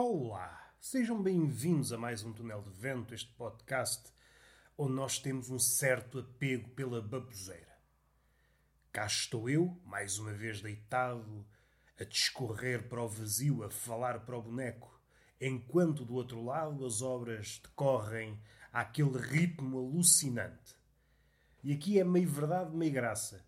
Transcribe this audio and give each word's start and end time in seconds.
Olá, 0.00 0.76
sejam 0.80 1.20
bem-vindos 1.20 1.92
a 1.92 1.98
mais 1.98 2.22
um 2.22 2.32
Túnel 2.32 2.62
de 2.62 2.70
Vento, 2.70 3.12
este 3.12 3.32
podcast 3.32 4.12
onde 4.76 4.92
nós 4.92 5.18
temos 5.18 5.50
um 5.50 5.58
certo 5.58 6.20
apego 6.20 6.68
pela 6.68 7.02
baboseira. 7.02 7.76
Cá 8.92 9.06
estou 9.06 9.50
eu, 9.50 9.76
mais 9.84 10.16
uma 10.20 10.32
vez 10.32 10.60
deitado, 10.60 11.44
a 11.98 12.04
discorrer 12.04 12.88
para 12.88 13.02
o 13.02 13.08
vazio, 13.08 13.64
a 13.64 13.70
falar 13.72 14.20
para 14.20 14.38
o 14.38 14.42
boneco, 14.42 15.02
enquanto 15.40 16.04
do 16.04 16.14
outro 16.14 16.44
lado 16.44 16.86
as 16.86 17.02
obras 17.02 17.58
decorrem 17.60 18.40
àquele 18.72 19.18
ritmo 19.18 19.78
alucinante. 19.78 20.76
E 21.64 21.72
aqui 21.72 21.98
é 21.98 22.04
meio 22.04 22.28
verdade, 22.28 22.70
meio 22.70 22.92
graça. 22.92 23.44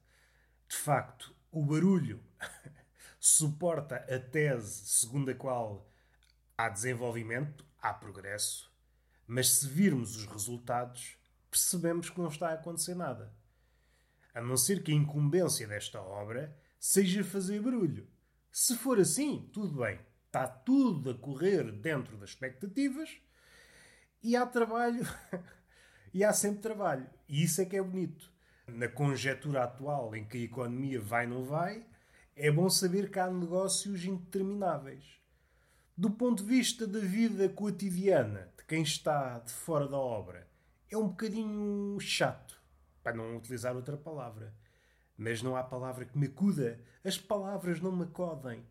De 0.69 0.77
facto, 0.77 1.33
o 1.53 1.65
barulho 1.65 2.21
suporta 3.21 4.05
a 4.13 4.19
tese 4.19 4.85
segundo 4.89 5.31
a 5.31 5.35
qual 5.37 5.89
há 6.61 6.69
desenvolvimento, 6.69 7.65
há 7.81 7.95
progresso, 7.95 8.71
mas 9.27 9.49
se 9.49 9.67
virmos 9.67 10.15
os 10.17 10.27
resultados, 10.27 11.17
percebemos 11.51 12.11
que 12.11 12.21
não 12.21 12.29
está 12.29 12.51
a 12.51 12.55
acontecer 12.55 12.95
nada. 12.95 13.33
A 14.35 14.43
não 14.43 14.59
ser 14.59 14.83
que 14.83 14.93
a 14.93 14.95
incumbência 14.95 15.67
desta 15.67 16.03
obra 16.03 16.55
seja 16.79 17.25
fazer 17.25 17.63
barulho. 17.63 18.07
Se 18.53 18.77
for 18.77 19.01
assim, 19.01 19.49
tudo 19.55 19.81
bem. 19.81 19.99
Está 20.27 20.47
tudo 20.47 21.11
a 21.11 21.15
correr 21.15 21.73
dentro 21.73 22.19
das 22.19 22.31
expectativas 22.31 23.11
e 24.23 24.37
há 24.37 24.45
trabalho. 24.45 25.03
e 26.13 26.23
há 26.23 26.33
sempre 26.35 26.61
trabalho. 26.61 27.09
E 27.27 27.43
isso 27.43 27.63
é 27.63 27.65
que 27.65 27.77
é 27.77 27.83
bonito. 27.83 28.31
Na 28.67 28.87
conjetura 28.87 29.65
atual 29.65 30.15
em 30.15 30.27
que 30.27 30.37
a 30.37 30.45
economia 30.45 31.01
vai 31.01 31.27
ou 31.27 31.33
não 31.33 31.45
vai, 31.45 31.87
é 32.37 32.51
bom 32.51 32.69
saber 32.69 33.11
que 33.11 33.19
há 33.19 33.31
negócios 33.31 34.05
intermináveis 34.05 35.20
do 36.01 36.09
ponto 36.09 36.43
de 36.43 36.49
vista 36.49 36.87
da 36.87 36.99
vida 36.99 37.47
cotidiana 37.47 38.51
de 38.57 38.65
quem 38.65 38.83
está 38.83 39.39
de 39.41 39.53
fora 39.53 39.87
da 39.87 39.99
obra, 39.99 40.49
é 40.91 40.97
um 40.97 41.09
bocadinho 41.09 42.01
chato, 42.01 42.59
para 43.03 43.15
não 43.15 43.37
utilizar 43.37 43.77
outra 43.77 43.99
palavra. 43.99 44.55
Mas 45.15 45.43
não 45.43 45.55
há 45.55 45.63
palavra 45.63 46.07
que 46.07 46.17
me 46.17 46.29
acuda, 46.29 46.81
as 47.05 47.19
palavras 47.19 47.83
não 47.83 47.93
me 47.93 48.05
acodem. 48.05 48.65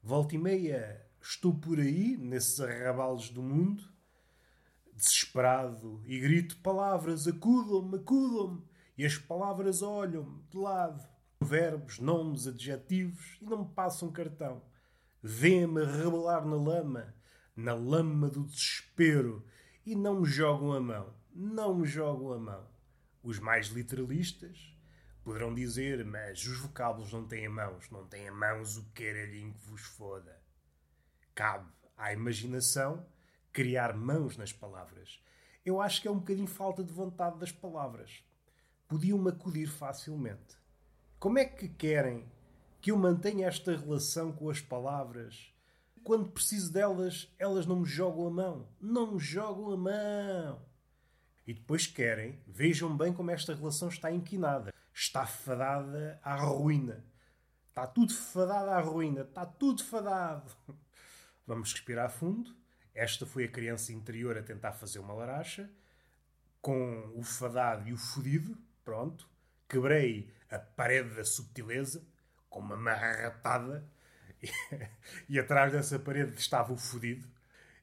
Volta 0.00 0.36
e 0.36 0.38
meia 0.38 1.04
estou 1.20 1.52
por 1.52 1.80
aí, 1.80 2.16
nesses 2.16 2.60
arrabalos 2.60 3.28
do 3.28 3.42
mundo, 3.42 3.82
desesperado, 4.94 6.00
e 6.06 6.20
grito 6.20 6.58
palavras, 6.58 7.26
acudam-me, 7.26 7.96
acudam-me, 7.96 8.62
e 8.96 9.04
as 9.04 9.18
palavras 9.18 9.82
olham-me 9.82 10.44
de 10.48 10.56
lado, 10.56 11.04
verbos, 11.40 11.98
nomes, 11.98 12.46
adjetivos, 12.46 13.36
e 13.42 13.46
não 13.46 13.64
me 13.64 13.74
passam 13.74 14.12
cartão. 14.12 14.62
Vê-me 15.22 15.84
rebelar 15.84 16.46
na 16.46 16.56
lama, 16.56 17.14
na 17.56 17.74
lama 17.74 18.28
do 18.28 18.44
desespero, 18.44 19.44
e 19.84 19.94
não 19.94 20.20
me 20.20 20.26
jogam 20.26 20.72
a 20.72 20.80
mão, 20.80 21.14
não 21.34 21.74
me 21.74 21.86
jogam 21.86 22.32
a 22.32 22.38
mão. 22.38 22.68
Os 23.22 23.38
mais 23.38 23.66
literalistas 23.68 24.76
poderão 25.24 25.52
dizer, 25.52 26.04
mas 26.04 26.46
os 26.46 26.58
vocábulos 26.58 27.12
não 27.12 27.26
têm 27.26 27.48
mãos, 27.48 27.90
não 27.90 28.06
têm 28.06 28.30
mãos 28.30 28.76
o 28.76 28.84
caralhinho 28.94 29.52
que 29.54 29.68
vos 29.68 29.82
foda. 29.82 30.40
Cabe 31.34 31.70
à 31.96 32.12
imaginação 32.12 33.04
criar 33.52 33.94
mãos 33.96 34.36
nas 34.36 34.52
palavras. 34.52 35.22
Eu 35.64 35.80
acho 35.80 36.00
que 36.00 36.08
é 36.08 36.10
um 36.10 36.18
bocadinho 36.18 36.46
falta 36.46 36.84
de 36.84 36.92
vontade 36.92 37.38
das 37.38 37.52
palavras. 37.52 38.24
Podiam-me 38.86 39.30
acudir 39.30 39.66
facilmente. 39.66 40.56
Como 41.18 41.38
é 41.38 41.44
que 41.44 41.68
querem 41.68 42.24
que 42.88 42.92
eu 42.92 42.96
mantenha 42.96 43.46
esta 43.46 43.76
relação 43.76 44.32
com 44.32 44.48
as 44.48 44.62
palavras. 44.62 45.52
Quando 46.02 46.30
preciso 46.30 46.72
delas, 46.72 47.30
elas 47.38 47.66
não 47.66 47.80
me 47.80 47.84
jogam 47.84 48.26
a 48.26 48.30
mão. 48.30 48.68
Não 48.80 49.12
me 49.12 49.18
jogam 49.18 49.70
a 49.72 49.76
mão. 49.76 50.62
E 51.46 51.52
depois 51.52 51.86
querem, 51.86 52.40
vejam 52.46 52.96
bem 52.96 53.12
como 53.12 53.30
esta 53.30 53.54
relação 53.54 53.90
está 53.90 54.10
inquinada. 54.10 54.72
Está 54.90 55.26
fadada 55.26 56.18
à 56.24 56.34
ruína. 56.36 57.04
Está 57.68 57.86
tudo 57.86 58.14
fadado 58.14 58.70
à 58.70 58.80
ruína. 58.80 59.20
Está 59.20 59.44
tudo 59.44 59.84
fadado. 59.84 60.50
Vamos 61.46 61.74
respirar 61.74 62.10
fundo. 62.10 62.56
Esta 62.94 63.26
foi 63.26 63.44
a 63.44 63.48
criança 63.48 63.92
interior 63.92 64.38
a 64.38 64.42
tentar 64.42 64.72
fazer 64.72 64.98
uma 64.98 65.12
laracha. 65.12 65.70
Com 66.62 67.12
o 67.14 67.22
fadado 67.22 67.86
e 67.86 67.92
o 67.92 67.98
fodido. 67.98 68.56
Pronto. 68.82 69.28
Quebrei 69.68 70.32
a 70.48 70.58
parede 70.58 71.16
da 71.16 71.24
subtileza 71.26 72.02
com 72.58 72.64
uma 72.64 72.76
marratada, 72.76 73.88
e, 74.42 74.50
e 75.36 75.38
atrás 75.38 75.72
dessa 75.72 75.98
parede 75.98 76.36
estava 76.36 76.72
o 76.72 76.76
fodido. 76.76 77.26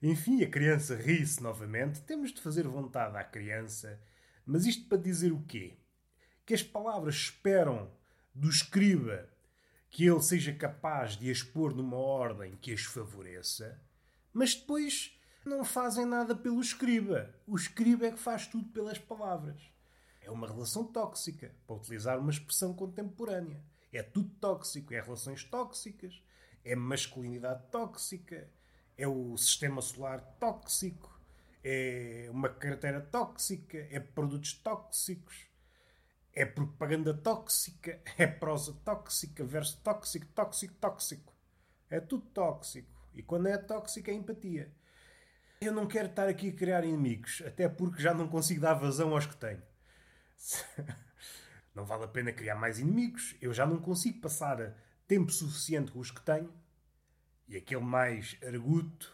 Enfim, 0.04 0.44
a 0.44 0.50
criança 0.50 0.96
ri-se 0.96 1.42
novamente. 1.42 2.02
Temos 2.02 2.34
de 2.34 2.42
fazer 2.42 2.68
vontade 2.68 3.16
à 3.18 3.24
criança. 3.24 4.00
Mas 4.46 4.66
isto 4.66 4.88
para 4.88 4.98
dizer 4.98 5.32
o 5.32 5.42
quê? 5.44 5.78
Que 6.46 6.54
as 6.54 6.62
palavras 6.62 7.16
esperam 7.16 7.90
do 8.34 8.50
escriba 8.50 9.28
que 9.90 10.06
ele 10.06 10.22
seja 10.22 10.54
capaz 10.54 11.16
de 11.16 11.32
as 11.32 11.42
pôr 11.42 11.74
numa 11.74 11.96
ordem 11.96 12.58
que 12.58 12.74
as 12.74 12.82
favoreça, 12.82 13.82
mas 14.34 14.54
depois 14.54 15.18
não 15.46 15.64
fazem 15.64 16.06
nada 16.06 16.36
pelo 16.36 16.60
escriba. 16.60 17.34
O 17.48 17.56
escriba 17.56 18.08
é 18.08 18.12
que 18.12 18.20
faz 18.20 18.46
tudo 18.46 18.68
pelas 18.70 19.00
palavras. 19.00 19.72
É 20.22 20.30
uma 20.30 20.48
relação 20.48 20.84
tóxica, 20.84 21.56
para 21.66 21.78
utilizar 21.78 22.20
uma 22.20 22.30
expressão 22.30 22.74
contemporânea. 22.74 23.64
É 23.96 24.04
tudo 24.04 24.30
tóxico. 24.42 24.94
É 24.94 25.00
relações 25.00 25.44
tóxicas, 25.44 26.22
é 26.64 26.76
masculinidade 26.76 27.64
tóxica, 27.72 28.50
é 28.98 29.08
o 29.08 29.38
sistema 29.38 29.82
solar 29.82 30.20
tóxico, 30.40 31.18
é 31.64 32.28
uma 32.30 32.50
carteira 32.50 33.00
tóxica, 33.00 33.78
é 33.90 34.00
produtos 34.00 34.54
tóxicos, 34.54 35.48
é 36.34 36.46
propaganda 36.46 37.14
tóxica, 37.14 38.02
é 38.18 38.28
prosa 38.28 38.74
tóxica, 38.84 39.46
verso 39.46 39.80
tóxico, 39.82 40.26
tóxico, 40.28 40.74
tóxico. 40.76 41.34
É 41.90 42.02
tudo 42.02 42.26
tóxico. 42.28 42.92
E 43.14 43.24
quando 43.24 43.48
é 43.48 43.58
tóxico 43.58 44.10
é 44.10 44.14
empatia. 44.14 44.74
Eu 45.62 45.72
não 45.72 45.88
quero 45.88 46.10
estar 46.10 46.28
aqui 46.28 46.50
a 46.50 46.54
criar 46.54 46.84
inimigos, 46.84 47.42
até 47.48 47.70
porque 47.70 48.02
já 48.02 48.14
não 48.14 48.28
consigo 48.28 48.60
dar 48.60 48.74
vazão 48.74 49.14
aos 49.14 49.26
que 49.26 49.38
tenho. 49.38 49.64
Não 51.76 51.86
vale 51.86 52.06
a 52.06 52.08
pena 52.08 52.32
criar 52.32 52.56
mais 52.56 52.80
inimigos. 52.80 53.36
Eu 53.42 53.54
já 53.54 53.66
não 53.66 53.78
consigo 53.78 54.22
passar 54.22 54.74
tempo 55.06 55.32
suficiente 55.32 55.92
com 55.92 56.00
os 56.00 56.10
que 56.10 56.22
tenho. 56.22 56.52
E 57.48 57.58
aquele 57.58 57.84
mais 57.84 58.38
arguto 58.42 59.14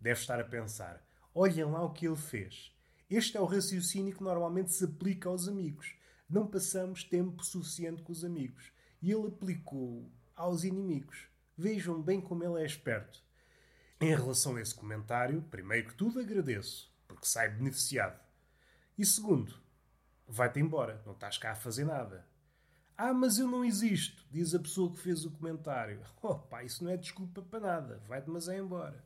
deve 0.00 0.20
estar 0.20 0.40
a 0.40 0.44
pensar: 0.44 1.00
olhem 1.32 1.64
lá 1.64 1.82
o 1.84 1.92
que 1.92 2.06
ele 2.06 2.16
fez. 2.16 2.74
Este 3.08 3.36
é 3.36 3.40
o 3.40 3.44
raciocínio 3.44 4.14
que 4.14 4.22
normalmente 4.22 4.72
se 4.72 4.84
aplica 4.84 5.28
aos 5.28 5.46
amigos. 5.46 5.94
Não 6.28 6.44
passamos 6.44 7.04
tempo 7.04 7.44
suficiente 7.44 8.02
com 8.02 8.10
os 8.10 8.24
amigos. 8.24 8.72
E 9.00 9.12
ele 9.12 9.28
aplicou 9.28 10.10
aos 10.34 10.64
inimigos. 10.64 11.28
Vejam 11.56 12.02
bem 12.02 12.20
como 12.20 12.42
ele 12.42 12.60
é 12.60 12.66
esperto. 12.66 13.24
Em 14.00 14.14
relação 14.14 14.56
a 14.56 14.60
esse 14.60 14.74
comentário, 14.74 15.40
primeiro 15.42 15.88
que 15.88 15.94
tudo 15.94 16.18
agradeço, 16.18 16.92
porque 17.06 17.26
sai 17.26 17.48
beneficiado. 17.48 18.20
E 18.98 19.06
segundo, 19.06 19.54
vai-te 20.26 20.60
embora, 20.60 21.02
não 21.04 21.12
estás 21.12 21.38
cá 21.38 21.52
a 21.52 21.56
fazer 21.56 21.84
nada. 21.84 22.26
Ah, 22.96 23.12
mas 23.12 23.38
eu 23.38 23.46
não 23.46 23.64
existo, 23.64 24.24
diz 24.30 24.54
a 24.54 24.58
pessoa 24.58 24.90
que 24.90 24.98
fez 24.98 25.24
o 25.24 25.30
comentário. 25.30 26.00
Oh 26.22 26.34
pá, 26.34 26.64
isso 26.64 26.82
não 26.82 26.90
é 26.90 26.96
desculpa 26.96 27.42
para 27.42 27.60
nada, 27.60 28.02
vai-te 28.08 28.28
mas 28.28 28.48
é 28.48 28.58
embora. 28.58 29.04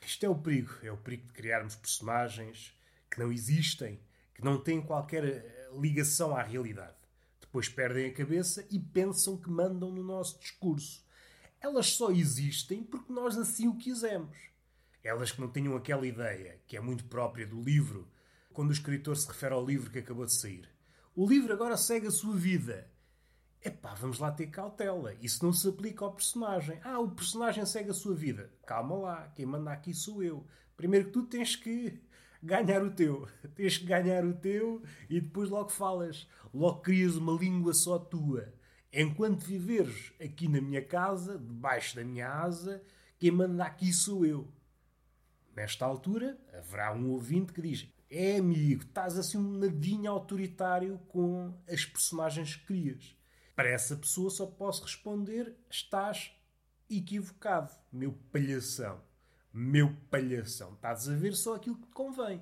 Isto 0.00 0.24
é 0.24 0.28
o 0.28 0.38
perigo, 0.38 0.72
é 0.82 0.90
o 0.90 0.96
perigo 0.96 1.26
de 1.26 1.32
criarmos 1.32 1.76
personagens 1.76 2.74
que 3.10 3.18
não 3.18 3.30
existem, 3.30 4.00
que 4.34 4.42
não 4.42 4.58
têm 4.58 4.80
qualquer 4.80 5.24
eh, 5.24 5.70
ligação 5.78 6.34
à 6.34 6.42
realidade. 6.42 6.96
Depois 7.40 7.68
perdem 7.68 8.06
a 8.06 8.14
cabeça 8.14 8.66
e 8.70 8.78
pensam 8.78 9.36
que 9.36 9.50
mandam 9.50 9.90
no 9.90 10.02
nosso 10.02 10.38
discurso. 10.38 11.04
Elas 11.60 11.88
só 11.88 12.10
existem 12.10 12.82
porque 12.82 13.12
nós 13.12 13.36
assim 13.36 13.68
o 13.68 13.76
quisemos. 13.76 14.36
Elas 15.02 15.32
que 15.32 15.40
não 15.40 15.48
tenham 15.48 15.76
aquela 15.76 16.06
ideia, 16.06 16.60
que 16.66 16.76
é 16.76 16.80
muito 16.80 17.04
própria 17.04 17.46
do 17.46 17.62
livro 17.62 18.08
quando 18.58 18.70
o 18.70 18.72
escritor 18.72 19.16
se 19.16 19.28
refere 19.28 19.54
ao 19.54 19.64
livro 19.64 19.88
que 19.88 20.00
acabou 20.00 20.26
de 20.26 20.34
sair. 20.34 20.68
O 21.14 21.28
livro 21.28 21.52
agora 21.52 21.76
segue 21.76 22.08
a 22.08 22.10
sua 22.10 22.34
vida. 22.34 22.90
Epá, 23.64 23.94
vamos 23.94 24.18
lá 24.18 24.32
ter 24.32 24.48
cautela. 24.48 25.14
Isso 25.22 25.44
não 25.44 25.52
se 25.52 25.68
aplica 25.68 26.04
ao 26.04 26.12
personagem. 26.12 26.80
Ah, 26.82 26.98
o 26.98 27.08
personagem 27.08 27.64
segue 27.64 27.90
a 27.90 27.94
sua 27.94 28.16
vida. 28.16 28.50
Calma 28.66 28.96
lá, 28.96 29.28
quem 29.28 29.46
manda 29.46 29.70
aqui 29.70 29.94
sou 29.94 30.24
eu. 30.24 30.44
Primeiro 30.76 31.06
que 31.06 31.12
tu 31.12 31.22
tens 31.22 31.54
que 31.54 32.02
ganhar 32.42 32.82
o 32.82 32.90
teu. 32.90 33.28
Tens 33.54 33.78
que 33.78 33.86
ganhar 33.86 34.24
o 34.24 34.34
teu 34.34 34.82
e 35.08 35.20
depois 35.20 35.48
logo 35.48 35.68
falas. 35.68 36.28
Logo 36.52 36.80
crias 36.80 37.14
uma 37.14 37.38
língua 37.38 37.72
só 37.72 37.96
tua. 37.96 38.52
Enquanto 38.92 39.44
viveres 39.44 40.12
aqui 40.20 40.48
na 40.48 40.60
minha 40.60 40.84
casa, 40.84 41.38
debaixo 41.38 41.94
da 41.94 42.02
minha 42.02 42.28
asa, 42.28 42.82
quem 43.20 43.30
manda 43.30 43.64
aqui 43.64 43.92
sou 43.92 44.26
eu. 44.26 44.52
Nesta 45.54 45.86
altura, 45.86 46.36
haverá 46.52 46.92
um 46.92 47.10
ouvinte 47.10 47.52
que 47.52 47.62
diz: 47.62 47.88
é 48.10 48.38
amigo, 48.38 48.82
estás 48.84 49.18
assim 49.18 49.36
um 49.36 49.58
nadinho 49.58 50.10
autoritário 50.10 50.98
com 51.08 51.54
as 51.68 51.84
personagens 51.84 52.56
que 52.56 52.66
crias. 52.66 53.16
Para 53.54 53.68
essa 53.68 53.96
pessoa 53.96 54.30
só 54.30 54.46
posso 54.46 54.82
responder: 54.82 55.54
estás 55.70 56.32
equivocado, 56.88 57.72
meu 57.92 58.12
palhação. 58.32 59.00
Meu 59.52 59.94
palhação, 60.10 60.74
estás 60.74 61.08
a 61.08 61.14
ver 61.14 61.34
só 61.34 61.54
aquilo 61.54 61.76
que 61.76 61.86
te 61.86 61.92
convém. 61.92 62.40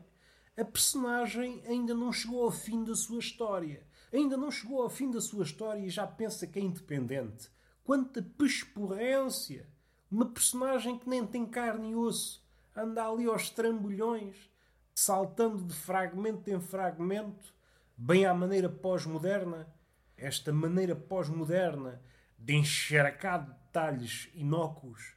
A 0.57 0.65
personagem 0.65 1.63
ainda 1.67 1.95
não 1.95 2.13
chegou 2.13 2.45
ao 2.45 2.51
fim 2.51 2.85
da 2.85 2.95
sua 2.95 3.19
história. 3.19 3.87
Ainda 4.13 4.37
não 4.37 4.51
chegou 4.51 4.83
ao 4.83 4.89
fim 4.89 5.11
da 5.11 5.21
sua 5.21 5.45
história 5.45 5.81
e 5.81 5.91
já 5.91 6.07
pensa 6.07 6.47
que 6.47 6.59
é 6.59 6.63
independente. 6.63 7.51
Quanta 7.85 8.23
pesporrência! 8.23 9.69
Uma 10.11 10.27
personagem 10.27 10.99
que 10.99 11.09
nem 11.09 11.27
tem 11.27 11.45
carne 11.45 11.91
e 11.91 11.95
osso. 11.95 12.45
Anda 12.75 13.07
ali 13.07 13.27
aos 13.27 13.51
trambolhões, 13.51 14.51
saltando 14.97 15.63
de 15.63 15.75
fragmento 15.75 16.51
em 16.51 16.59
fragmento, 16.59 17.55
bem 17.95 18.25
à 18.25 18.33
maneira 18.33 18.67
pós-moderna. 18.67 19.69
Esta 20.17 20.51
maneira 20.55 20.97
pós-moderna 20.97 22.01
de 22.39 22.55
encharcar 22.55 23.47
detalhes 23.47 24.31
inócuos, 24.35 25.13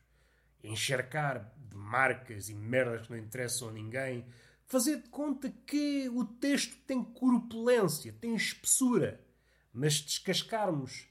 encharcar 0.62 1.54
de 1.70 1.78
marcas 1.78 2.50
e 2.50 2.54
merdas 2.54 3.08
que 3.08 3.12
não 3.14 3.18
interessam 3.18 3.70
a 3.70 3.72
ninguém, 3.72 4.26
fazer 4.66 5.02
de 5.02 5.08
conta 5.08 5.50
que 5.66 6.10
o 6.10 6.26
texto 6.26 6.76
tem 6.86 7.02
corpulência, 7.02 8.14
tem 8.20 8.36
espessura, 8.36 9.22
mas 9.72 10.02
descascarmos 10.02 11.08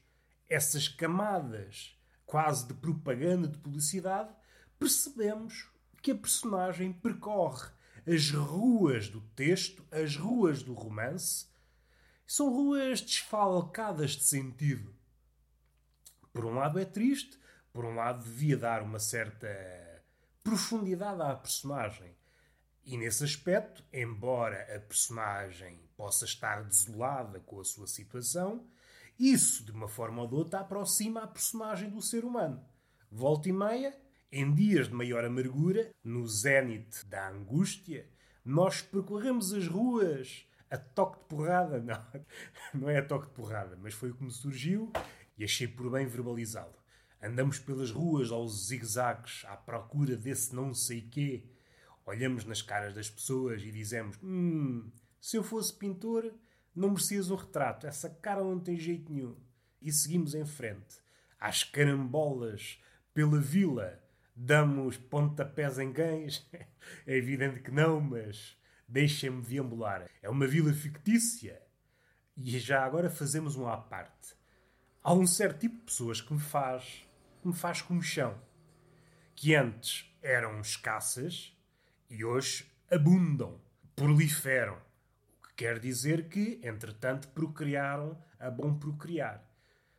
essas 0.47 0.87
camadas 0.87 1.99
quase 2.23 2.67
de 2.67 2.75
propaganda, 2.75 3.47
de 3.47 3.57
publicidade, 3.57 4.29
percebemos 4.77 5.67
que 6.03 6.11
a 6.11 6.15
personagem 6.15 6.93
percorre 6.93 7.78
as 8.07 8.31
ruas 8.31 9.09
do 9.09 9.21
texto, 9.35 9.85
as 9.91 10.15
ruas 10.15 10.63
do 10.63 10.73
romance, 10.73 11.47
são 12.25 12.49
ruas 12.49 13.01
desfalcadas 13.01 14.11
de 14.11 14.23
sentido. 14.23 14.93
Por 16.31 16.45
um 16.45 16.53
lado 16.53 16.79
é 16.79 16.85
triste, 16.85 17.39
por 17.73 17.85
um 17.85 17.95
lado 17.95 18.23
devia 18.23 18.57
dar 18.57 18.83
uma 18.83 18.99
certa 18.99 19.47
profundidade 20.43 21.21
à 21.21 21.35
personagem. 21.35 22.15
E 22.83 22.97
nesse 22.97 23.23
aspecto, 23.23 23.83
embora 23.91 24.61
a 24.75 24.79
personagem 24.79 25.79
possa 25.95 26.25
estar 26.25 26.63
desolada 26.63 27.39
com 27.39 27.59
a 27.59 27.63
sua 27.63 27.87
situação, 27.87 28.67
isso, 29.17 29.65
de 29.65 29.71
uma 29.71 29.87
forma 29.87 30.21
ou 30.21 30.27
de 30.27 30.35
outra, 30.35 30.61
aproxima 30.61 31.23
a 31.23 31.27
personagem 31.27 31.89
do 31.89 32.01
ser 32.01 32.23
humano. 32.23 32.63
Volta 33.11 33.49
e 33.49 33.51
meia, 33.51 33.93
em 34.31 34.53
dias 34.53 34.87
de 34.87 34.93
maior 34.93 35.25
amargura, 35.25 35.89
no 36.03 36.27
zénite 36.27 37.05
da 37.07 37.29
angústia, 37.29 38.07
nós 38.45 38.81
percorremos 38.81 39.53
as 39.53 39.67
ruas 39.67 40.45
a 40.69 40.77
toque 40.77 41.19
de 41.19 41.25
porrada. 41.25 41.79
Não, 41.81 42.25
não 42.73 42.89
é 42.89 42.99
a 42.99 43.05
toque 43.05 43.27
de 43.27 43.33
porrada, 43.33 43.75
mas 43.81 43.93
foi 43.93 44.11
o 44.11 44.15
que 44.15 44.23
me 44.23 44.31
surgiu 44.31 44.91
e 45.37 45.43
achei 45.43 45.67
por 45.67 45.89
bem 45.89 46.05
verbalizá-lo. 46.05 46.77
Andamos 47.21 47.59
pelas 47.59 47.91
ruas 47.91 48.31
aos 48.31 48.67
zigzags 48.67 49.43
à 49.45 49.57
procura 49.57 50.15
desse 50.15 50.55
não 50.55 50.73
sei 50.73 51.01
quê. 51.01 51.43
Olhamos 52.05 52.45
nas 52.45 52.61
caras 52.61 52.93
das 52.93 53.09
pessoas 53.09 53.61
e 53.61 53.71
dizemos: 53.71 54.17
Hum, 54.23 54.89
se 55.19 55.35
eu 55.35 55.43
fosse 55.43 55.73
pintor, 55.73 56.33
não 56.73 56.89
merecias 56.89 57.29
um 57.29 57.35
retrato. 57.35 57.87
Essa 57.87 58.09
cara 58.09 58.43
não 58.43 58.59
tem 58.59 58.77
jeito 58.77 59.11
nenhum. 59.11 59.35
E 59.81 59.91
seguimos 59.91 60.33
em 60.33 60.45
frente. 60.45 60.97
Às 61.39 61.63
carambolas, 61.63 62.81
pela 63.13 63.39
vila, 63.39 64.01
damos 64.39 64.97
pontapés 64.97 65.77
em 65.77 65.91
cães. 65.91 66.47
é 67.05 67.15
evidente 67.15 67.59
que 67.59 67.71
não, 67.71 67.99
mas 67.99 68.57
deixem-me 68.87 69.41
deambular. 69.41 70.09
É 70.21 70.29
uma 70.29 70.47
vila 70.47 70.73
fictícia. 70.73 71.61
E 72.37 72.57
já 72.57 72.85
agora 72.85 73.09
fazemos 73.09 73.57
um 73.57 73.67
à 73.67 73.77
parte. 73.77 74.33
Há 75.03 75.13
um 75.13 75.27
certo 75.27 75.59
tipo 75.59 75.75
de 75.75 75.83
pessoas 75.83 76.21
que 76.21 76.33
me 76.33 76.39
faz 76.39 77.05
me 77.43 77.53
faz 77.53 77.81
comichão. 77.81 78.39
Que 79.35 79.55
antes 79.55 80.13
eram 80.21 80.59
escassas 80.61 81.55
e 82.09 82.23
hoje 82.23 82.69
abundam, 82.91 83.59
proliferam. 83.95 84.77
O 85.37 85.47
que 85.47 85.53
quer 85.55 85.79
dizer 85.79 86.27
que, 86.27 86.59
entretanto, 86.63 87.29
procriaram 87.29 88.17
a 88.39 88.49
bom 88.49 88.73
procriar. 88.73 89.45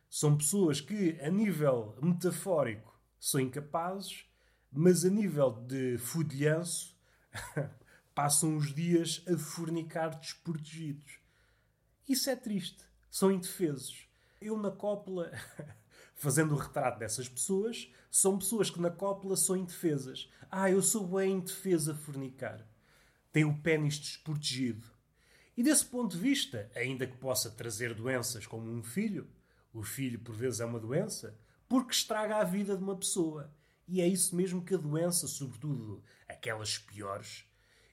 São 0.09 0.37
pessoas 0.37 0.81
que, 0.81 1.19
a 1.21 1.29
nível 1.29 1.97
metafórico, 2.01 2.99
são 3.19 3.39
incapazes, 3.39 4.25
mas 4.71 5.03
a 5.03 5.09
nível 5.09 5.51
de 5.51 5.97
fudilhanço, 5.97 6.95
passam 8.15 8.55
os 8.55 8.73
dias 8.73 9.23
a 9.27 9.37
fornicar 9.37 10.17
desprotegidos. 10.19 11.19
Isso 12.07 12.29
é 12.29 12.35
triste. 12.35 12.83
São 13.09 13.31
indefesos. 13.31 14.07
Eu, 14.39 14.57
na 14.57 14.71
cópula, 14.71 15.31
fazendo 16.15 16.53
o 16.53 16.57
retrato 16.57 16.99
dessas 16.99 17.27
pessoas, 17.27 17.91
são 18.09 18.37
pessoas 18.37 18.69
que 18.69 18.79
na 18.79 18.89
cópula 18.89 19.35
são 19.35 19.55
indefesas. 19.55 20.29
Ah, 20.49 20.69
eu 20.69 20.81
sou 20.81 21.07
bem 21.07 21.33
indefesa 21.33 21.93
a 21.93 21.95
fornicar. 21.95 22.65
Tem 23.31 23.45
o 23.45 23.57
pênis 23.61 23.95
desprotegido. 23.95 24.87
E 25.55 25.63
desse 25.63 25.85
ponto 25.85 26.15
de 26.15 26.21
vista, 26.21 26.71
ainda 26.75 27.05
que 27.05 27.17
possa 27.17 27.49
trazer 27.49 27.93
doenças 27.93 28.47
como 28.47 28.71
um 28.71 28.83
filho, 28.83 29.29
o 29.73 29.83
filho 29.83 30.19
por 30.19 30.35
vezes 30.35 30.59
é 30.59 30.65
uma 30.65 30.79
doença, 30.79 31.37
porque 31.67 31.93
estraga 31.93 32.37
a 32.37 32.43
vida 32.43 32.75
de 32.75 32.83
uma 32.83 32.95
pessoa. 32.95 33.53
E 33.91 33.99
é 33.99 34.07
isso 34.07 34.33
mesmo 34.37 34.63
que 34.63 34.73
a 34.73 34.77
doença, 34.77 35.27
sobretudo 35.27 36.01
aquelas 36.25 36.77
piores, 36.77 37.43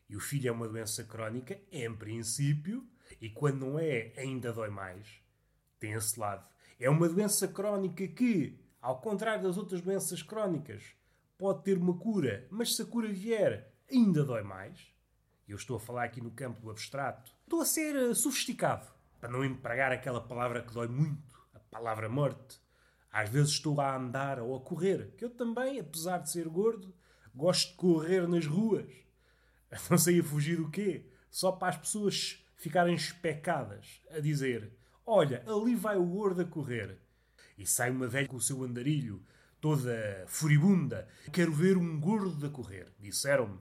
e 0.09 0.15
o 0.15 0.21
filho 0.21 0.49
é 0.49 0.53
uma 0.53 0.69
doença 0.69 1.03
crónica, 1.03 1.61
em 1.73 1.93
princípio, 1.93 2.87
e 3.21 3.29
quando 3.29 3.67
não 3.67 3.81
é, 3.81 4.13
ainda 4.17 4.53
dói 4.53 4.71
mais. 4.71 5.21
Tem 5.81 5.95
esse 5.95 6.19
lado. 6.21 6.47
É 6.79 6.89
uma 6.89 7.09
doença 7.09 7.49
crónica 7.49 8.07
que, 8.07 8.65
ao 8.81 9.01
contrário 9.01 9.43
das 9.43 9.59
outras 9.59 9.81
doenças 9.81 10.23
crónicas, 10.23 10.85
pode 11.37 11.65
ter 11.65 11.77
uma 11.77 11.99
cura, 11.99 12.47
mas 12.49 12.77
se 12.77 12.83
a 12.83 12.87
cura 12.87 13.13
vier, 13.13 13.75
ainda 13.91 14.23
dói 14.23 14.45
mais. 14.45 14.95
Eu 15.49 15.57
estou 15.57 15.79
a 15.79 15.81
falar 15.81 16.05
aqui 16.05 16.21
no 16.21 16.31
campo 16.31 16.61
do 16.61 16.71
abstrato. 16.71 17.33
Estou 17.43 17.61
a 17.61 17.67
ser 17.67 17.97
uh, 17.97 18.15
sofisticado, 18.15 18.87
para 19.19 19.29
não 19.29 19.45
empregar 19.45 19.91
aquela 19.91 20.21
palavra 20.21 20.63
que 20.63 20.73
dói 20.73 20.87
muito, 20.87 21.45
a 21.53 21.59
palavra 21.59 22.09
morte. 22.09 22.61
Às 23.19 23.31
vezes 23.31 23.51
estou 23.55 23.81
a 23.81 23.97
andar 23.97 24.39
ou 24.39 24.55
a 24.55 24.61
correr, 24.61 25.13
que 25.17 25.25
eu 25.25 25.31
também, 25.31 25.81
apesar 25.81 26.19
de 26.19 26.31
ser 26.31 26.49
gordo, 26.49 26.95
gosto 27.35 27.71
de 27.71 27.75
correr 27.75 28.29
nas 28.29 28.47
ruas. 28.47 28.89
Não 29.91 29.99
sei 29.99 30.21
a 30.21 30.23
fugir 30.23 30.59
do 30.59 30.71
quê? 30.71 31.05
Só 31.29 31.51
para 31.51 31.71
as 31.71 31.77
pessoas 31.77 32.47
ficarem 32.55 32.95
especadas, 32.95 34.01
a 34.09 34.21
dizer 34.21 34.73
Olha, 35.05 35.43
ali 35.49 35.75
vai 35.75 35.97
o 35.97 36.07
gordo 36.07 36.43
a 36.43 36.45
correr. 36.45 36.97
E 37.57 37.67
sai 37.67 37.91
uma 37.91 38.07
velha 38.07 38.29
com 38.29 38.37
o 38.37 38.41
seu 38.41 38.63
andarilho, 38.63 39.21
toda 39.61 40.25
furibunda. 40.29 41.09
Quero 41.33 41.53
ver 41.53 41.77
um 41.77 41.99
gordo 41.99 42.47
a 42.47 42.51
correr. 42.51 42.87
Disseram-me 43.01 43.59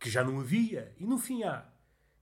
que 0.00 0.08
já 0.08 0.24
não 0.24 0.40
havia, 0.40 0.94
e 0.98 1.04
no 1.04 1.18
fim 1.18 1.42
há. 1.42 1.70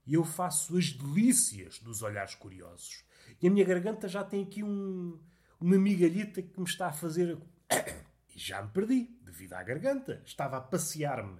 E 0.04 0.14
eu 0.14 0.24
faço 0.24 0.76
as 0.76 0.90
delícias 0.90 1.78
dos 1.78 2.02
olhares 2.02 2.34
curiosos. 2.34 3.04
E 3.40 3.46
a 3.46 3.50
minha 3.52 3.64
garganta 3.64 4.08
já 4.08 4.24
tem 4.24 4.42
aqui 4.42 4.64
um, 4.64 5.16
uma 5.60 5.78
migalhita 5.78 6.42
que 6.42 6.58
me 6.58 6.66
está 6.66 6.88
a 6.88 6.92
fazer. 6.92 7.38
E 8.34 8.38
já 8.38 8.60
me 8.60 8.68
perdi, 8.68 9.18
devido 9.22 9.54
à 9.54 9.62
garganta. 9.62 10.20
Estava 10.22 10.58
a 10.58 10.60
passear-me, 10.60 11.38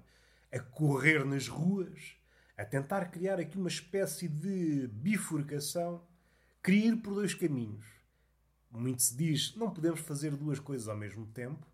a 0.51 0.59
correr 0.59 1.27
nas 1.27 1.47
ruas, 1.47 2.17
a 2.57 2.65
tentar 2.65 3.11
criar 3.11 3.39
aqui 3.39 3.59
uma 3.59 3.69
espécie 3.69 4.27
de 4.27 4.89
bifurcação 4.89 6.03
Queria 6.67 6.89
ir 6.89 6.97
por 6.97 7.15
dois 7.15 7.33
caminhos. 7.33 7.87
Muito 8.73 9.01
se 9.01 9.17
diz, 9.17 9.55
não 9.55 9.71
podemos 9.71 10.01
fazer 10.01 10.35
duas 10.35 10.59
coisas 10.59 10.89
ao 10.89 10.97
mesmo 10.97 11.25
tempo. 11.27 11.65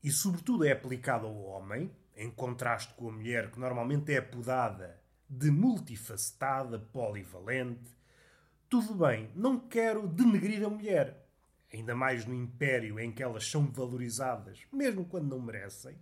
E, 0.00 0.12
sobretudo, 0.12 0.64
é 0.64 0.70
aplicado 0.70 1.26
ao 1.26 1.34
homem, 1.42 1.90
em 2.14 2.30
contraste 2.30 2.94
com 2.94 3.08
a 3.08 3.12
mulher, 3.12 3.50
que 3.50 3.58
normalmente 3.58 4.12
é 4.12 4.18
apodada 4.18 5.02
de 5.28 5.50
multifacetada, 5.50 6.78
polivalente. 6.78 7.90
Tudo 8.74 8.92
bem, 9.06 9.30
não 9.36 9.56
quero 9.56 10.04
denegrir 10.04 10.66
a 10.66 10.68
mulher, 10.68 11.24
ainda 11.72 11.94
mais 11.94 12.26
no 12.26 12.34
império 12.34 12.98
em 12.98 13.12
que 13.12 13.22
elas 13.22 13.48
são 13.48 13.70
valorizadas, 13.70 14.66
mesmo 14.72 15.04
quando 15.04 15.28
não 15.28 15.40
merecem. 15.40 15.96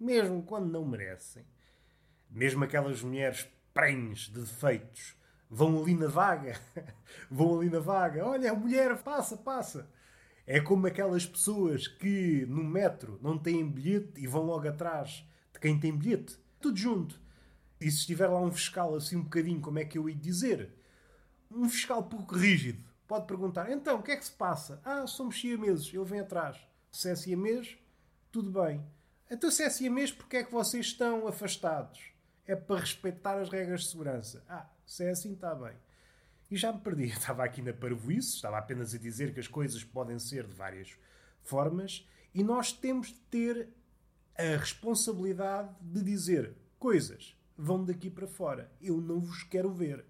Mesmo 0.00 0.42
quando 0.42 0.68
não 0.68 0.84
merecem. 0.84 1.46
Mesmo 2.28 2.64
aquelas 2.64 3.02
mulheres 3.02 3.48
prenhes 3.72 4.22
de 4.22 4.40
defeitos 4.40 5.14
vão 5.48 5.80
ali 5.80 5.94
na 5.94 6.08
vaga, 6.08 6.60
vão 7.30 7.60
ali 7.60 7.70
na 7.70 7.78
vaga, 7.78 8.26
olha, 8.26 8.50
a 8.50 8.56
mulher 8.56 9.00
passa, 9.00 9.36
passa. 9.36 9.88
É 10.44 10.58
como 10.58 10.88
aquelas 10.88 11.24
pessoas 11.24 11.86
que 11.86 12.44
no 12.46 12.64
metro 12.64 13.16
não 13.22 13.38
têm 13.38 13.64
bilhete 13.64 14.20
e 14.20 14.26
vão 14.26 14.42
logo 14.42 14.66
atrás 14.66 15.24
de 15.52 15.60
quem 15.60 15.78
tem 15.78 15.96
bilhete. 15.96 16.36
Tudo 16.60 16.76
junto. 16.76 17.20
E 17.80 17.88
se 17.88 17.98
estiver 17.98 18.26
lá 18.26 18.40
um 18.40 18.50
fiscal 18.50 18.96
assim 18.96 19.14
um 19.14 19.22
bocadinho, 19.22 19.60
como 19.60 19.78
é 19.78 19.84
que 19.84 19.96
eu 19.96 20.08
ia 20.08 20.16
dizer? 20.16 20.77
Um 21.50 21.68
fiscal 21.68 22.02
pouco 22.02 22.34
rígido. 22.34 22.84
Pode 23.06 23.26
perguntar, 23.26 23.70
então, 23.70 23.98
o 23.98 24.02
que 24.02 24.12
é 24.12 24.16
que 24.16 24.24
se 24.24 24.32
passa? 24.32 24.80
Ah, 24.84 25.06
somos 25.06 25.40
siameses, 25.40 25.92
ele 25.92 26.04
vem 26.04 26.20
atrás. 26.20 26.58
Se 26.92 27.10
é 27.10 27.16
siamês, 27.16 27.78
tudo 28.30 28.50
bem. 28.50 28.84
Então 29.30 29.50
se 29.50 29.62
é 29.62 29.70
siamês, 29.70 30.10
porque 30.10 30.38
é 30.38 30.44
que 30.44 30.52
vocês 30.52 30.86
estão 30.86 31.26
afastados? 31.26 32.12
É 32.46 32.56
para 32.56 32.80
respeitar 32.80 33.38
as 33.38 33.50
regras 33.50 33.82
de 33.82 33.90
segurança. 33.90 34.42
Ah, 34.48 34.66
se 34.86 35.04
é 35.04 35.10
assim, 35.10 35.34
está 35.34 35.54
bem. 35.54 35.74
E 36.50 36.56
já 36.56 36.72
me 36.72 36.80
perdi. 36.80 37.04
Estava 37.12 37.44
aqui 37.44 37.60
na 37.60 37.74
parvoíce, 37.74 38.36
estava 38.36 38.56
apenas 38.56 38.94
a 38.94 38.98
dizer 38.98 39.34
que 39.34 39.40
as 39.40 39.46
coisas 39.46 39.84
podem 39.84 40.18
ser 40.18 40.46
de 40.46 40.54
várias 40.54 40.96
formas 41.42 42.08
e 42.34 42.42
nós 42.42 42.72
temos 42.72 43.08
de 43.08 43.20
ter 43.30 43.68
a 44.36 44.56
responsabilidade 44.56 45.74
de 45.80 46.02
dizer 46.02 46.54
coisas 46.78 47.36
vão 47.56 47.84
daqui 47.84 48.08
para 48.08 48.26
fora. 48.26 48.72
Eu 48.80 48.98
não 48.98 49.20
vos 49.20 49.42
quero 49.42 49.70
ver. 49.70 50.04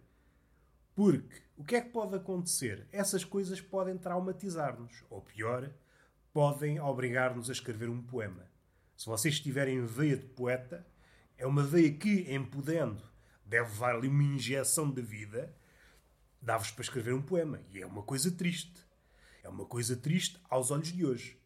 Porque 0.99 1.43
o 1.57 1.62
que 1.62 1.76
é 1.76 1.81
que 1.81 1.90
pode 1.90 2.17
acontecer? 2.17 2.88
Essas 2.90 3.25
coisas 3.25 3.61
podem 3.61 3.97
traumatizar-nos. 3.97 5.05
Ou 5.09 5.23
pior, 5.23 5.71
podem 6.33 6.81
obrigar-nos 6.81 7.49
a 7.49 7.52
escrever 7.52 7.88
um 7.88 8.02
poema. 8.02 8.50
Se 8.97 9.07
vocês 9.07 9.38
tiverem 9.38 9.87
veia 9.87 10.17
de 10.17 10.26
poeta, 10.26 10.85
é 11.37 11.47
uma 11.47 11.62
veia 11.62 11.93
que, 11.93 12.23
em 12.23 12.45
podendo, 12.45 13.00
deve 13.47 13.69
levar 13.69 13.95
ali 13.95 14.09
uma 14.09 14.25
injeção 14.25 14.90
de 14.90 15.00
vida, 15.00 15.55
dá-vos 16.43 16.73
para 16.73 16.83
escrever 16.83 17.14
um 17.14 17.23
poema. 17.23 17.61
E 17.71 17.81
é 17.81 17.87
uma 17.87 18.02
coisa 18.02 18.33
triste. 18.33 18.85
É 19.45 19.49
uma 19.49 19.67
coisa 19.67 19.97
triste 19.97 20.37
aos 20.50 20.73
olhos 20.73 20.93
de 20.93 21.07
hoje. 21.07 21.40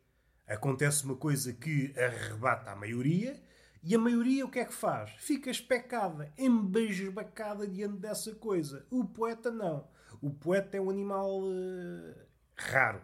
Acontece 0.47 1.05
uma 1.05 1.17
coisa 1.17 1.53
que 1.53 1.93
arrebata 1.95 2.71
a 2.71 2.75
maioria 2.75 3.39
e 3.85 3.97
a 3.97 3.99
maioria 3.99 4.45
o 4.45 4.51
que 4.51 4.61
é 4.61 4.65
que 4.65 4.73
faz? 4.73 5.11
Fica 5.19 5.51
especada, 5.51 6.33
embasbacada 6.39 7.67
diante 7.67 7.97
dessa 7.97 8.33
coisa. 8.33 8.87
O 8.89 9.05
poeta 9.05 9.51
não. 9.51 9.89
O 10.21 10.31
poeta 10.31 10.77
é 10.77 10.81
um 10.81 10.89
animal 10.89 11.43
uh, 11.43 12.15
raro. 12.55 13.03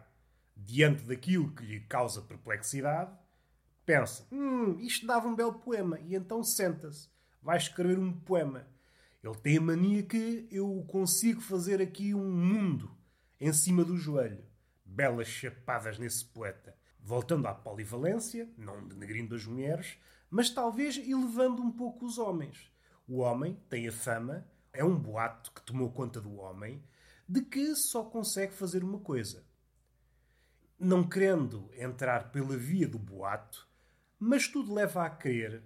Diante 0.57 1.03
daquilo 1.03 1.53
que 1.53 1.65
lhe 1.65 1.81
causa 1.81 2.23
perplexidade, 2.23 3.13
pensa: 3.85 4.25
hum, 4.31 4.79
isto 4.79 5.05
dava 5.05 5.27
um 5.27 5.35
belo 5.35 5.55
poema. 5.55 5.99
E 6.01 6.15
então 6.15 6.45
senta-se, 6.45 7.09
vai 7.43 7.57
escrever 7.57 7.99
um 7.99 8.13
poema. 8.13 8.65
Ele 9.23 9.35
tem 9.35 9.59
a 9.59 9.61
mania 9.61 10.05
que 10.05 10.47
eu 10.51 10.85
consigo 10.89 11.41
fazer 11.41 11.83
aqui 11.83 12.15
um 12.15 12.31
mundo 12.31 12.97
em 13.41 13.53
cima 13.53 13.85
do 13.85 13.97
joelho. 13.97 14.45
Belas 14.85 15.27
chapadas 15.27 15.99
nesse 15.99 16.25
poeta. 16.25 16.77
Voltando 17.01 17.47
à 17.47 17.55
polivalência, 17.55 18.49
não 18.57 18.87
denegrindo 18.87 19.35
as 19.35 19.45
mulheres, 19.45 19.99
mas 20.31 20.51
talvez 20.51 20.97
elevando 20.97 21.63
um 21.63 21.71
pouco 21.71 22.05
os 22.05 22.19
homens. 22.19 22.71
O 23.07 23.19
homem 23.19 23.59
tem 23.69 23.89
a 23.89 23.93
fama, 23.93 24.47
é 24.73 24.85
um 24.85 24.97
boato 24.97 25.53
que 25.53 25.63
tomou 25.63 25.91
conta 25.91 26.21
do 26.21 26.37
homem, 26.37 26.83
de 27.29 27.43
que 27.43 27.75
só 27.75 28.05
consegue 28.05 28.53
fazer 28.53 28.83
uma 28.85 29.01
coisa. 29.01 29.45
Não 30.79 31.03
querendo 31.03 31.71
entrar 31.75 32.31
pela 32.31 32.57
via 32.57 32.87
do 32.87 32.99
boato, 32.99 33.69
mas 34.19 34.49
tudo 34.49 34.75
leva 34.75 35.05
a 35.05 35.11
crer 35.11 35.63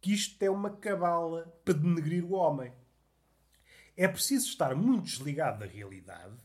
que 0.00 0.12
isto 0.12 0.42
é 0.42 0.50
uma 0.50 0.70
cabala 0.70 1.46
para 1.64 1.74
denegrir 1.74 2.24
o 2.24 2.32
homem. 2.32 2.72
É 3.96 4.08
preciso 4.08 4.46
estar 4.48 4.74
muito 4.74 5.04
desligado 5.04 5.60
da 5.60 5.66
realidade 5.66 6.36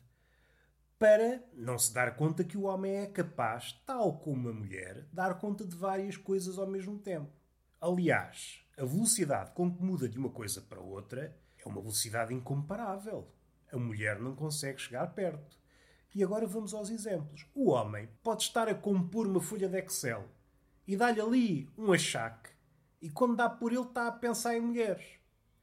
para 0.98 1.44
não 1.54 1.78
se 1.78 1.94
dar 1.94 2.16
conta 2.16 2.44
que 2.44 2.58
o 2.58 2.64
homem 2.64 2.96
é 2.96 3.06
capaz, 3.06 3.74
tal 3.86 4.18
como 4.20 4.50
a 4.50 4.54
mulher, 4.54 5.06
dar 5.12 5.38
conta 5.40 5.66
de 5.66 5.76
várias 5.76 6.18
coisas 6.18 6.58
ao 6.58 6.68
mesmo 6.68 6.98
tempo. 7.00 7.32
Aliás, 7.80 8.66
a 8.78 8.86
velocidade 8.86 9.52
com 9.52 9.74
que 9.74 9.84
muda 9.84 10.10
de 10.10 10.18
uma 10.18 10.30
coisa 10.30 10.62
para 10.62 10.82
outra 10.82 11.36
é 11.58 11.68
uma 11.68 11.82
velocidade 11.82 12.34
incomparável. 12.34 13.32
A 13.72 13.78
mulher 13.78 14.20
não 14.20 14.36
consegue 14.36 14.80
chegar 14.80 15.08
perto. 15.14 15.58
E 16.14 16.24
agora 16.24 16.48
vamos 16.48 16.74
aos 16.74 16.90
exemplos. 16.90 17.46
O 17.54 17.72
homem 17.72 18.10
pode 18.24 18.44
estar 18.44 18.70
a 18.70 18.76
compor 18.76 19.28
uma 19.28 19.42
folha 19.42 19.68
de 19.68 19.78
Excel 19.80 20.26
e 20.88 20.96
dá-lhe 20.96 21.20
ali 21.20 21.70
um 21.78 21.92
achaque, 21.92 22.50
e 23.02 23.10
quando 23.10 23.36
dá 23.36 23.50
por 23.50 23.72
ele 23.72 23.82
está 23.82 24.08
a 24.08 24.12
pensar 24.12 24.56
em 24.56 24.62
mulheres. 24.62 25.06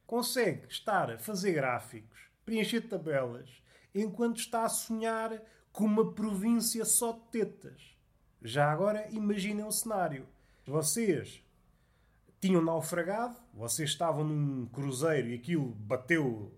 Consegue 0.05 0.67
estar 0.67 1.09
a 1.09 1.17
fazer 1.17 1.53
gráficos, 1.53 2.19
preencher 2.45 2.81
tabelas, 2.81 3.49
enquanto 3.95 4.37
está 4.37 4.63
a 4.63 4.69
sonhar 4.69 5.41
com 5.71 5.85
uma 5.85 6.13
província 6.13 6.85
só 6.85 7.13
de 7.13 7.21
tetas. 7.31 7.97
Já 8.41 8.71
agora 8.71 9.07
imaginem 9.11 9.65
um 9.65 9.71
cenário. 9.71 10.27
Vocês 10.65 11.43
tinham 12.43 12.61
naufragado, 12.61 13.39
vocês 13.53 13.91
estavam 13.91 14.25
num 14.25 14.65
cruzeiro 14.65 15.29
e 15.29 15.35
aquilo 15.35 15.73
bateu 15.75 16.53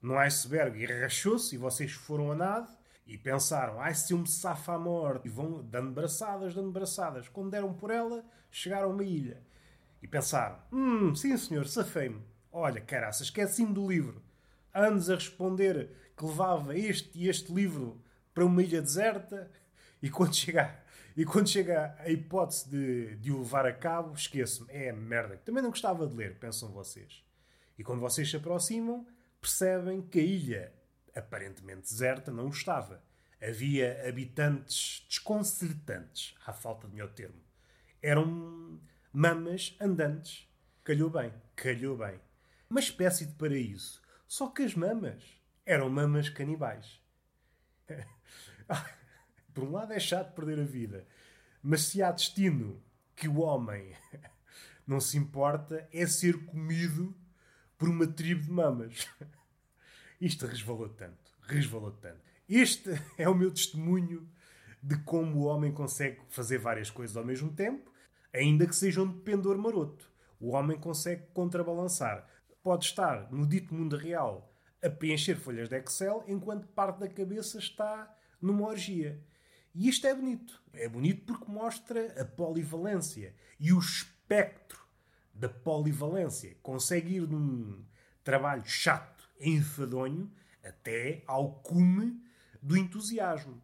no 0.00 0.16
iceberg 0.16 0.80
e 0.80 0.86
rachou-se 0.86 1.56
e 1.56 1.58
vocês 1.58 1.90
foram 1.90 2.30
a 2.30 2.36
nado 2.36 2.72
e 3.04 3.18
pensaram, 3.18 3.80
ai 3.80 3.96
se 3.96 4.12
eu 4.12 4.18
me 4.18 4.28
safo 4.28 4.70
à 4.70 4.78
morte 4.78 5.26
e 5.26 5.28
vão 5.28 5.60
dando 5.64 5.90
braçadas, 5.90 6.54
dando 6.54 6.70
braçadas. 6.70 7.28
Quando 7.28 7.50
deram 7.50 7.74
por 7.74 7.90
ela, 7.90 8.24
chegaram 8.48 8.90
a 8.90 8.92
uma 8.92 9.02
ilha 9.02 9.42
e 10.00 10.06
pensaram, 10.06 10.56
hum, 10.72 11.16
sim 11.16 11.36
senhor, 11.36 11.66
safei-me. 11.66 12.22
Olha, 12.52 12.80
caraças, 12.80 13.22
esqueci-me 13.22 13.74
do 13.74 13.88
livro. 13.88 14.22
Anos 14.72 15.10
a 15.10 15.16
responder 15.16 15.90
que 16.16 16.24
levava 16.24 16.78
este 16.78 17.10
e 17.18 17.28
este 17.28 17.52
livro 17.52 18.00
para 18.32 18.46
uma 18.46 18.62
ilha 18.62 18.80
deserta 18.80 19.50
e 20.00 20.08
quando 20.08 20.32
chegar 20.36 20.83
e 21.16 21.24
quando 21.24 21.48
chega 21.48 21.94
a 21.98 22.10
hipótese 22.10 22.68
de, 22.68 23.16
de 23.16 23.30
o 23.30 23.38
levar 23.38 23.64
a 23.66 23.72
cabo, 23.72 24.14
esqueço-me. 24.14 24.72
É 24.72 24.92
merda. 24.92 25.36
Também 25.36 25.62
não 25.62 25.70
gostava 25.70 26.06
de 26.06 26.14
ler, 26.14 26.38
pensam 26.38 26.72
vocês. 26.72 27.24
E 27.78 27.84
quando 27.84 28.00
vocês 28.00 28.28
se 28.28 28.36
aproximam, 28.36 29.06
percebem 29.40 30.02
que 30.02 30.18
a 30.18 30.22
ilha, 30.22 30.72
aparentemente 31.14 31.82
deserta, 31.82 32.32
não 32.32 32.48
estava. 32.48 33.00
Havia 33.40 34.08
habitantes 34.08 35.06
desconcertantes, 35.08 36.34
à 36.44 36.52
falta 36.52 36.88
de 36.88 36.94
melhor 36.94 37.10
termo. 37.12 37.40
Eram 38.02 38.80
mamas 39.12 39.76
andantes. 39.80 40.48
Calhou 40.82 41.10
bem, 41.10 41.32
calhou 41.54 41.96
bem. 41.96 42.20
Uma 42.68 42.80
espécie 42.80 43.24
de 43.24 43.34
paraíso. 43.34 44.02
Só 44.26 44.48
que 44.48 44.62
as 44.62 44.74
mamas 44.74 45.22
eram 45.64 45.88
mamas 45.88 46.28
canibais. 46.28 47.00
Por 49.54 49.64
um 49.64 49.70
lado 49.70 49.92
é 49.92 50.00
chato 50.00 50.34
perder 50.34 50.58
a 50.58 50.64
vida, 50.64 51.06
mas 51.62 51.82
se 51.82 52.02
há 52.02 52.10
destino 52.10 52.82
que 53.14 53.28
o 53.28 53.38
homem 53.38 53.94
não 54.84 55.00
se 55.00 55.16
importa, 55.16 55.88
é 55.92 56.06
ser 56.06 56.44
comido 56.44 57.14
por 57.78 57.88
uma 57.88 58.06
tribo 58.06 58.42
de 58.42 58.50
mamas. 58.50 59.08
Isto 60.20 60.46
resvalou 60.46 60.88
tanto, 60.88 61.32
resvalou 61.42 61.92
tanto. 61.92 62.20
Este 62.48 62.90
é 63.16 63.28
o 63.28 63.34
meu 63.34 63.52
testemunho 63.52 64.28
de 64.82 64.98
como 65.04 65.38
o 65.38 65.44
homem 65.44 65.72
consegue 65.72 66.20
fazer 66.28 66.58
várias 66.58 66.90
coisas 66.90 67.16
ao 67.16 67.24
mesmo 67.24 67.52
tempo, 67.52 67.90
ainda 68.32 68.66
que 68.66 68.74
sejam 68.74 69.06
de 69.06 69.20
pendor 69.20 69.56
maroto. 69.56 70.10
O 70.40 70.50
homem 70.50 70.78
consegue 70.78 71.22
contrabalançar. 71.32 72.28
Pode 72.62 72.84
estar 72.86 73.32
no 73.32 73.46
dito 73.46 73.72
mundo 73.72 73.96
real 73.96 74.52
a 74.82 74.90
preencher 74.90 75.36
folhas 75.36 75.68
de 75.68 75.76
Excel, 75.76 76.24
enquanto 76.26 76.66
parte 76.68 76.98
da 77.00 77.08
cabeça 77.08 77.58
está 77.58 78.14
numa 78.40 78.66
orgia. 78.66 79.22
E 79.74 79.88
isto 79.88 80.06
é 80.06 80.14
bonito. 80.14 80.62
É 80.72 80.88
bonito 80.88 81.24
porque 81.24 81.50
mostra 81.50 82.20
a 82.20 82.24
polivalência 82.24 83.34
e 83.58 83.72
o 83.72 83.78
espectro 83.78 84.80
da 85.32 85.48
polivalência. 85.48 86.56
Consegue 86.62 87.16
ir 87.16 87.26
de 87.26 87.34
um 87.34 87.84
trabalho 88.22 88.64
chato, 88.64 89.28
enfadonho, 89.40 90.30
até 90.62 91.24
ao 91.26 91.54
cume 91.56 92.22
do 92.62 92.76
entusiasmo. 92.76 93.60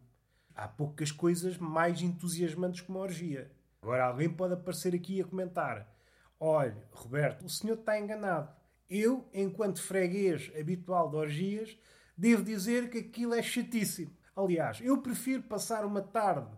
Há 0.53 0.67
poucas 0.67 1.11
coisas 1.11 1.57
mais 1.57 2.01
entusiasmantes 2.01 2.81
que 2.81 2.89
uma 2.89 2.99
orgia. 2.99 3.51
Agora 3.81 4.05
alguém 4.05 4.29
pode 4.29 4.53
aparecer 4.53 4.93
aqui 4.93 5.21
a 5.21 5.25
comentar: 5.25 5.89
Olha, 6.39 6.87
Roberto, 6.91 7.45
o 7.45 7.49
senhor 7.49 7.79
está 7.79 7.97
enganado. 7.97 8.53
Eu, 8.89 9.27
enquanto 9.33 9.81
freguês 9.81 10.51
habitual 10.59 11.09
de 11.09 11.15
orgias, 11.15 11.77
devo 12.17 12.43
dizer 12.43 12.89
que 12.89 12.97
aquilo 12.97 13.33
é 13.33 13.41
chatíssimo. 13.41 14.11
Aliás, 14.35 14.79
eu 14.81 14.97
prefiro 15.01 15.43
passar 15.43 15.85
uma 15.85 16.01
tarde 16.01 16.55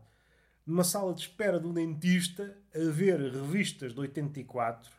numa 0.65 0.84
sala 0.84 1.13
de 1.13 1.22
espera 1.22 1.60
do 1.60 1.74
dentista 1.74 2.58
a 2.74 2.89
ver 2.92 3.20
revistas 3.20 3.94
de 3.94 4.00
84, 4.00 4.92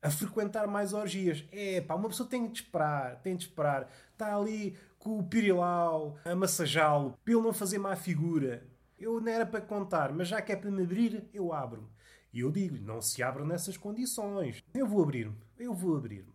a 0.00 0.10
frequentar 0.10 0.66
mais 0.66 0.92
orgias. 0.92 1.44
É 1.50 1.80
pá, 1.80 1.94
uma 1.94 2.08
pessoa 2.08 2.28
tem 2.28 2.46
de 2.46 2.60
esperar, 2.60 3.16
tem 3.22 3.36
de 3.36 3.44
esperar. 3.44 3.88
Está 4.12 4.36
ali 4.36 4.76
com 4.98 5.18
o 5.18 5.22
pirilau 5.24 6.18
a 6.24 6.34
massajá-lo 6.34 7.18
para 7.24 7.34
ele 7.34 7.42
não 7.42 7.52
fazer 7.52 7.78
má 7.78 7.96
figura. 7.96 8.66
Eu 8.98 9.20
não 9.20 9.32
era 9.32 9.44
para 9.44 9.60
contar, 9.60 10.12
mas 10.12 10.28
já 10.28 10.40
que 10.40 10.52
é 10.52 10.56
para 10.56 10.70
me 10.70 10.82
abrir, 10.82 11.28
eu 11.32 11.52
abro-me. 11.52 11.88
E 12.32 12.40
eu 12.40 12.50
digo-lhe, 12.50 12.80
não 12.80 13.02
se 13.02 13.22
abra 13.22 13.44
nessas 13.44 13.76
condições. 13.76 14.62
Eu 14.72 14.86
vou 14.86 15.02
abrir-me, 15.02 15.36
eu 15.58 15.74
vou 15.74 15.96
abrir-me. 15.96 16.32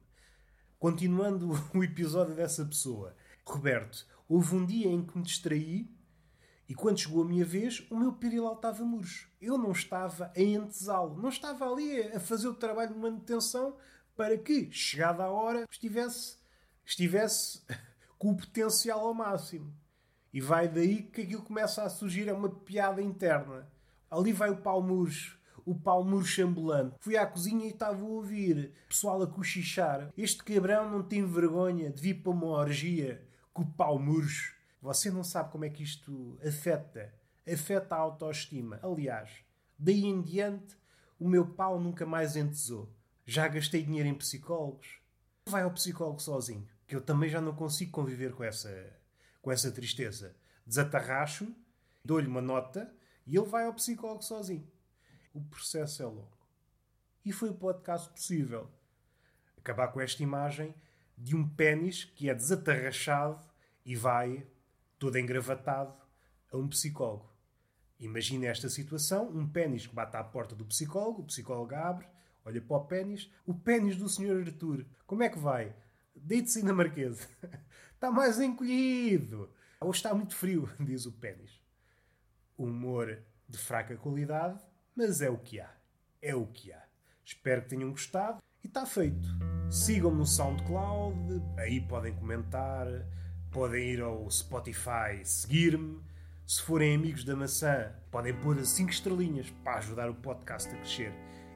Continuando 0.77 1.51
o 1.73 1.83
episódio 1.83 2.35
dessa 2.35 2.65
pessoa. 2.65 3.15
Roberto, 3.45 4.05
Houve 4.27 4.55
um 4.55 4.65
dia 4.65 4.87
em 4.87 5.05
que 5.05 5.17
me 5.17 5.23
distraí 5.23 5.89
e 6.69 6.75
quando 6.75 6.99
chegou 6.99 7.23
a 7.23 7.25
minha 7.25 7.45
vez, 7.45 7.85
o 7.89 7.97
meu 7.97 8.11
pirilau 8.11 8.53
estava 8.53 8.83
murcho. 8.83 9.29
Eu 9.41 9.57
não 9.57 9.71
estava 9.71 10.31
a 10.35 10.41
entesá-lo, 10.41 11.19
não 11.21 11.29
estava 11.29 11.69
ali 11.69 12.01
a 12.01 12.19
fazer 12.19 12.49
o 12.49 12.53
trabalho 12.53 12.93
de 12.93 12.99
manutenção 12.99 13.77
para 14.17 14.37
que, 14.37 14.69
chegada 14.71 15.23
a 15.23 15.29
hora, 15.29 15.65
estivesse, 15.71 16.37
estivesse 16.85 17.61
com 18.19 18.31
o 18.31 18.37
potencial 18.37 18.99
ao 18.99 19.13
máximo. 19.13 19.73
E 20.33 20.41
vai 20.41 20.67
daí 20.67 21.03
que 21.03 21.21
aquilo 21.21 21.41
começa 21.41 21.83
a 21.83 21.89
surgir, 21.89 22.27
é 22.27 22.33
uma 22.33 22.49
piada 22.49 23.01
interna. 23.01 23.65
Ali 24.11 24.33
vai 24.33 24.49
o 24.49 24.57
pau 24.57 24.81
murcho, 24.81 25.39
o 25.65 25.73
pau 25.73 26.03
murcho 26.03 26.43
ambulante. 26.43 26.95
Fui 26.99 27.15
à 27.15 27.25
cozinha 27.25 27.65
e 27.65 27.69
estava 27.69 28.01
a 28.01 28.07
ouvir 28.07 28.73
pessoal 28.89 29.21
a 29.21 29.27
cochichar. 29.27 30.11
Este 30.17 30.43
cabrão 30.43 30.89
não 30.89 31.01
tem 31.01 31.25
vergonha 31.25 31.89
de 31.89 32.01
vir 32.01 32.15
para 32.15 32.31
uma 32.31 32.47
orgia 32.47 33.25
com 33.57 33.63
o 33.63 33.73
pau 33.73 33.97
murcho. 33.97 34.55
Você 34.79 35.09
não 35.09 35.23
sabe 35.23 35.51
como 35.51 35.65
é 35.65 35.69
que 35.69 35.81
isto 35.81 36.37
afeta, 36.45 37.11
afeta 37.51 37.95
a 37.95 37.99
autoestima. 37.99 38.79
Aliás, 38.83 39.43
daí 39.77 40.05
em 40.05 40.21
diante, 40.21 40.77
O 41.19 41.27
meu 41.27 41.47
pau 41.47 41.79
nunca 41.79 42.05
mais 42.05 42.35
entesou. 42.35 42.93
Já 43.25 43.47
gastei 43.47 43.81
dinheiro 43.81 44.07
em 44.07 44.13
psicólogos. 44.13 44.99
Vai 45.47 45.63
ao 45.63 45.71
psicólogo 45.71 46.19
sozinho, 46.19 46.69
que 46.85 46.95
eu 46.95 47.01
também 47.01 47.27
já 47.27 47.41
não 47.41 47.55
consigo 47.55 47.89
conviver 47.89 48.35
com 48.35 48.43
essa, 48.43 48.69
com 49.41 49.51
essa 49.51 49.71
tristeza. 49.71 50.35
Desatarracho, 50.63 51.51
dou-lhe 52.05 52.27
uma 52.27 52.39
nota 52.39 52.93
e 53.25 53.35
ele 53.35 53.47
vai 53.47 53.65
ao 53.65 53.73
psicólogo 53.73 54.21
sozinho. 54.21 54.71
O 55.33 55.41
processo 55.41 56.03
é 56.03 56.05
longo. 56.05 56.37
E 57.25 57.31
foi 57.31 57.49
o 57.49 57.55
podcast 57.55 58.07
possível. 58.11 58.69
Acabar 59.57 59.87
com 59.87 59.99
esta 59.99 60.21
imagem 60.21 60.75
de 61.17 61.35
um 61.35 61.49
pênis 61.49 62.03
que 62.03 62.29
é 62.29 62.35
desatarrachado 62.35 63.46
e 63.87 63.95
vai, 63.95 64.45
todo 64.99 65.17
engravatado, 65.17 65.95
a 66.51 66.57
um 66.57 66.67
psicólogo. 66.67 67.33
Imagina 67.97 68.47
esta 68.47 68.69
situação: 68.69 69.29
um 69.29 69.47
pênis 69.47 69.87
que 69.87 69.95
bate 69.95 70.17
à 70.17 70.23
porta 70.23 70.53
do 70.53 70.65
psicólogo, 70.65 71.21
o 71.21 71.25
psicólogo 71.25 71.73
abre, 71.73 72.05
olha 72.43 72.61
para 72.61 72.77
o 72.77 72.85
pênis, 72.85 73.31
o 73.45 73.53
pênis 73.53 73.95
do 73.95 74.09
Sr. 74.09 74.45
Arthur. 74.45 74.85
Como 75.05 75.23
é 75.23 75.29
que 75.29 75.39
vai? 75.39 75.73
Deite-se 76.13 76.63
na 76.63 76.73
marquesa. 76.73 77.25
está 77.95 78.11
mais 78.11 78.39
encolhido. 78.41 79.49
Ou 79.79 79.91
está 79.91 80.13
muito 80.13 80.35
frio, 80.35 80.69
diz 80.79 81.05
o 81.05 81.13
pênis. 81.13 81.61
Humor 82.57 83.17
de 83.47 83.57
fraca 83.57 83.95
qualidade, 83.95 84.59
mas 84.93 85.21
é 85.21 85.29
o 85.29 85.37
que 85.37 85.61
há. 85.61 85.71
É 86.21 86.35
o 86.35 86.45
que 86.45 86.73
há. 86.73 86.83
Espero 87.23 87.61
que 87.61 87.69
tenham 87.69 87.91
gostado 87.91 88.41
e 88.61 88.67
está 88.67 88.85
feito. 88.85 89.27
Sigam-me 89.71 90.17
no 90.17 90.25
SoundCloud, 90.25 91.41
aí 91.57 91.79
podem 91.79 92.13
comentar, 92.15 92.87
podem 93.57 93.89
ir 93.89 94.01
ao 94.01 94.29
Spotify 94.29 95.19
seguir-me. 95.23 95.99
Se 96.45 96.61
forem 96.61 96.93
amigos 96.93 97.23
da 97.23 97.35
maçã, 97.35 97.91
podem 98.11 98.31
pôr 98.39 98.55
as 98.59 98.69
5 98.69 98.91
estrelinhas 98.91 99.49
para 99.63 99.79
ajudar 99.79 100.11
o 100.11 100.13
podcast 100.13 100.69
a 100.69 100.77
crescer. 100.77 101.11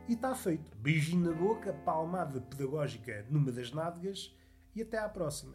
E 0.10 0.14
está 0.14 0.34
feito. 0.34 0.76
Beijinho 0.80 1.30
na 1.30 1.32
boca, 1.32 1.72
palmada 1.72 2.42
pedagógica 2.42 3.24
numa 3.30 3.52
das 3.52 3.72
nádegas 3.72 4.36
e 4.76 4.82
até 4.82 4.98
à 4.98 5.08
próxima. 5.08 5.54